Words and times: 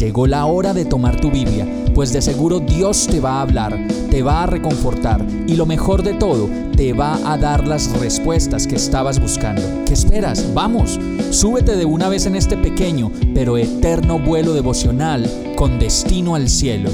Llegó 0.00 0.26
la 0.26 0.46
hora 0.46 0.72
de 0.72 0.86
tomar 0.86 1.20
tu 1.20 1.30
Biblia, 1.30 1.66
pues 1.94 2.10
de 2.14 2.22
seguro 2.22 2.58
Dios 2.58 3.06
te 3.06 3.20
va 3.20 3.32
a 3.32 3.42
hablar, 3.42 3.78
te 4.10 4.22
va 4.22 4.44
a 4.44 4.46
reconfortar 4.46 5.22
y 5.46 5.56
lo 5.56 5.66
mejor 5.66 6.02
de 6.02 6.14
todo, 6.14 6.48
te 6.74 6.94
va 6.94 7.18
a 7.30 7.36
dar 7.36 7.68
las 7.68 7.92
respuestas 8.00 8.66
que 8.66 8.76
estabas 8.76 9.20
buscando. 9.20 9.60
¿Qué 9.84 9.92
esperas? 9.92 10.54
Vamos, 10.54 10.98
súbete 11.30 11.76
de 11.76 11.84
una 11.84 12.08
vez 12.08 12.24
en 12.24 12.34
este 12.34 12.56
pequeño 12.56 13.12
pero 13.34 13.58
eterno 13.58 14.18
vuelo 14.18 14.54
devocional 14.54 15.30
con 15.54 15.78
destino 15.78 16.34
al 16.34 16.48
cielo. 16.48 16.88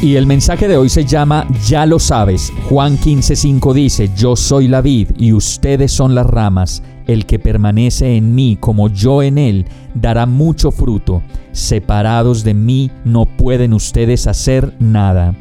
Y 0.00 0.16
el 0.16 0.26
mensaje 0.26 0.66
de 0.66 0.78
hoy 0.78 0.88
se 0.88 1.04
llama 1.04 1.46
Ya 1.66 1.84
lo 1.84 1.98
sabes. 1.98 2.50
Juan 2.70 2.96
15:5 2.96 3.74
dice, 3.74 4.10
Yo 4.16 4.34
soy 4.34 4.66
la 4.66 4.80
vid 4.80 5.10
y 5.18 5.34
ustedes 5.34 5.92
son 5.92 6.14
las 6.14 6.24
ramas. 6.24 6.82
El 7.06 7.26
que 7.26 7.38
permanece 7.38 8.16
en 8.16 8.34
mí 8.34 8.56
como 8.58 8.88
yo 8.88 9.22
en 9.22 9.38
él 9.38 9.66
dará 9.94 10.26
mucho 10.26 10.70
fruto. 10.70 11.22
Separados 11.52 12.44
de 12.44 12.54
mí 12.54 12.90
no 13.04 13.26
pueden 13.26 13.74
ustedes 13.74 14.26
hacer 14.26 14.74
nada. 14.78 15.34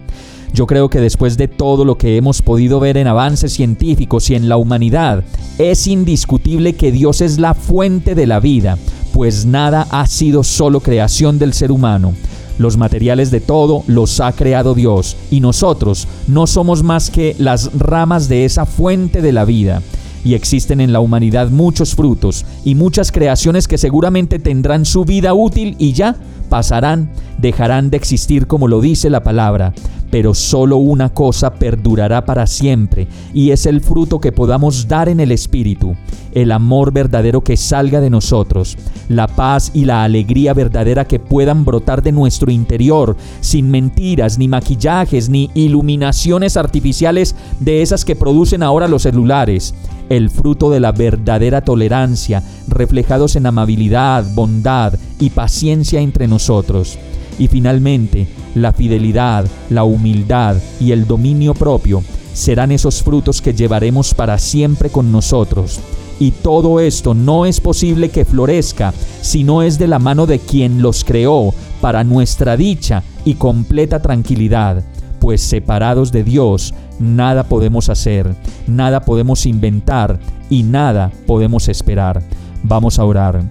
Yo 0.54 0.68
creo 0.68 0.88
que 0.88 1.02
después 1.02 1.36
de 1.36 1.48
todo 1.48 1.84
lo 1.84 1.98
que 1.98 2.16
hemos 2.16 2.44
podido 2.44 2.80
ver 2.80 2.98
en 2.98 3.08
avances 3.08 3.54
científicos 3.54 4.30
y 4.30 4.36
en 4.36 4.48
la 4.48 4.58
humanidad, 4.58 5.24
es 5.58 5.88
indiscutible 5.88 6.74
que 6.74 6.92
Dios 6.92 7.22
es 7.22 7.40
la 7.40 7.56
fuente 7.56 8.14
de 8.14 8.28
la 8.28 8.40
vida, 8.40 8.78
pues 9.14 9.48
nada 9.48 9.88
ha 9.90 10.06
sido 10.06 10.44
solo 10.44 10.80
creación 10.80 11.40
del 11.40 11.54
ser 11.54 11.72
humano. 11.72 12.14
Los 12.60 12.78
materiales 12.78 13.32
de 13.32 13.40
todo 13.40 13.84
los 13.88 14.20
ha 14.20 14.32
creado 14.34 14.76
Dios 14.76 15.18
y 15.32 15.40
nosotros 15.40 16.08
no 16.28 16.46
somos 16.46 16.84
más 16.84 17.10
que 17.10 17.36
las 17.40 17.72
ramas 17.74 18.30
de 18.30 18.46
esa 18.46 18.68
fuente 18.68 19.24
de 19.24 19.32
la 19.32 19.46
vida 19.46 19.82
y 20.24 20.34
existen 20.34 20.82
en 20.82 20.94
la 20.94 21.00
humanidad 21.00 21.50
muchos 21.50 21.96
frutos 21.96 22.46
y 22.64 22.76
muchas 22.76 23.12
creaciones 23.12 23.68
que 23.68 23.78
seguramente 23.78 24.40
tendrán 24.40 24.86
su 24.86 25.06
vida 25.06 25.34
útil 25.34 25.76
y 25.80 25.94
ya 25.94 26.16
pasarán, 26.50 27.10
dejarán 27.38 27.90
de 27.90 27.98
existir 27.98 28.48
como 28.48 28.68
lo 28.68 28.80
dice 28.82 29.10
la 29.10 29.24
palabra, 29.24 29.74
pero 30.14 30.36
solo 30.36 30.78
una 30.78 31.10
cosa 31.10 31.56
perdurará 31.56 32.24
para 32.26 32.46
siempre 32.46 33.08
y 33.34 33.50
es 33.50 33.66
el 33.66 33.82
fruto 33.82 34.20
que 34.20 34.32
podamos 34.32 34.88
dar 34.88 35.10
en 35.10 35.20
el 35.20 35.32
Espíritu, 35.32 35.96
el 36.34 36.52
amor 36.52 36.92
verdadero 36.92 37.42
que 37.42 37.58
salga 37.58 38.00
de 38.00 38.12
nosotros, 38.12 38.78
la 39.10 39.26
paz 39.26 39.72
y 39.74 39.86
la 39.86 40.04
alegría 40.04 40.54
verdadera 40.54 41.06
que 41.06 41.18
puedan 41.18 41.66
brotar 41.66 42.04
de 42.04 42.12
nuestro 42.12 42.52
interior, 42.52 43.18
sin 43.42 43.72
mentiras, 43.72 44.38
ni 44.38 44.48
maquillajes, 44.48 45.30
ni 45.30 45.50
iluminaciones 45.56 46.58
artificiales 46.58 47.36
de 47.60 47.82
esas 47.82 48.06
que 48.06 48.16
producen 48.16 48.62
ahora 48.62 48.88
los 48.88 49.02
celulares 49.02 49.74
el 50.16 50.30
fruto 50.30 50.70
de 50.70 50.80
la 50.80 50.92
verdadera 50.92 51.62
tolerancia, 51.62 52.44
reflejados 52.68 53.36
en 53.36 53.46
amabilidad, 53.46 54.26
bondad 54.34 54.94
y 55.20 55.30
paciencia 55.32 56.02
entre 56.02 56.28
nosotros. 56.28 56.98
Y 57.40 57.48
finalmente, 57.48 58.28
la 58.56 58.74
fidelidad, 58.74 59.46
la 59.70 59.84
humildad 59.84 60.58
y 60.80 60.92
el 60.92 61.08
dominio 61.08 61.54
propio 61.54 62.04
serán 62.34 62.72
esos 62.72 63.02
frutos 63.02 63.42
que 63.42 63.54
llevaremos 63.54 64.14
para 64.14 64.38
siempre 64.38 64.90
con 64.90 65.12
nosotros. 65.12 65.80
Y 66.20 66.32
todo 66.32 66.80
esto 66.80 67.14
no 67.14 67.46
es 67.46 67.60
posible 67.60 68.10
que 68.10 68.26
florezca 68.26 68.94
si 69.22 69.44
no 69.44 69.64
es 69.64 69.80
de 69.80 69.88
la 69.88 70.00
mano 70.00 70.26
de 70.26 70.40
quien 70.40 70.82
los 70.82 71.04
creó 71.04 71.54
para 71.82 72.04
nuestra 72.04 72.56
dicha 72.56 73.04
y 73.26 73.34
completa 73.36 74.02
tranquilidad, 74.02 74.84
pues 75.24 75.42
separados 75.42 76.12
de 76.12 76.22
Dios 76.22 76.74
nada 77.00 77.46
podemos 77.46 77.88
hacer, 77.88 78.36
nada 78.68 79.00
podemos 79.00 79.46
inventar 79.46 80.20
y 80.50 80.64
nada 80.64 81.14
podemos 81.26 81.70
esperar. 81.70 82.22
Vamos 82.62 83.00
a 83.00 83.06
orar. 83.06 83.42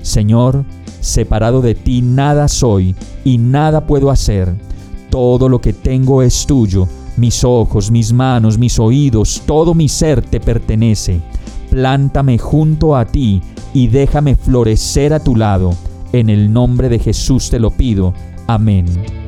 Señor, 0.00 0.64
separado 1.00 1.60
de 1.60 1.74
ti 1.74 2.00
nada 2.00 2.48
soy 2.48 2.96
y 3.24 3.36
nada 3.36 3.86
puedo 3.86 4.10
hacer. 4.10 4.54
Todo 5.10 5.50
lo 5.50 5.60
que 5.60 5.74
tengo 5.74 6.22
es 6.22 6.46
tuyo. 6.46 6.88
Mis 7.18 7.44
ojos, 7.44 7.90
mis 7.90 8.10
manos, 8.10 8.56
mis 8.56 8.78
oídos, 8.78 9.42
todo 9.44 9.74
mi 9.74 9.90
ser 9.90 10.22
te 10.22 10.40
pertenece. 10.40 11.20
Plántame 11.68 12.38
junto 12.38 12.96
a 12.96 13.04
ti 13.04 13.42
y 13.74 13.88
déjame 13.88 14.34
florecer 14.34 15.12
a 15.12 15.20
tu 15.20 15.36
lado. 15.36 15.74
En 16.10 16.30
el 16.30 16.50
nombre 16.50 16.88
de 16.88 16.98
Jesús 16.98 17.50
te 17.50 17.58
lo 17.58 17.70
pido. 17.70 18.14
Amén. 18.46 19.27